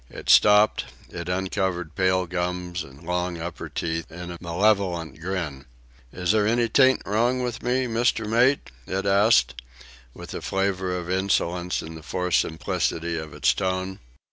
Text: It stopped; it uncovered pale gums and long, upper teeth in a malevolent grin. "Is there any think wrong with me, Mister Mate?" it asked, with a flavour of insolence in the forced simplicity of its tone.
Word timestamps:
It 0.09 0.31
stopped; 0.31 0.85
it 1.09 1.29
uncovered 1.29 1.93
pale 1.93 2.25
gums 2.25 2.83
and 2.83 3.03
long, 3.03 3.37
upper 3.39 3.69
teeth 3.69 4.11
in 4.11 4.31
a 4.31 4.37
malevolent 4.41 5.19
grin. 5.21 5.65
"Is 6.11 6.31
there 6.31 6.47
any 6.47 6.67
think 6.69 7.03
wrong 7.07 7.43
with 7.43 7.61
me, 7.61 7.85
Mister 7.85 8.25
Mate?" 8.25 8.71
it 8.87 9.05
asked, 9.05 9.61
with 10.15 10.33
a 10.33 10.41
flavour 10.41 10.97
of 10.97 11.07
insolence 11.07 11.83
in 11.83 11.93
the 11.93 12.01
forced 12.01 12.39
simplicity 12.41 13.15
of 13.15 13.31
its 13.31 13.53
tone. 13.53 13.99